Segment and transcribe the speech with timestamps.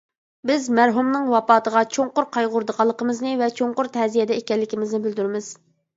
[0.49, 5.53] بىز مەرھۇمنىڭ ۋاپاتىغا چوڭقۇر قايغۇرىدىغانلىقىمىزنى ۋە چوڭقۇر تەزىيەدە ئىكەنلىكىمىزنى بىلدۈرىمىز.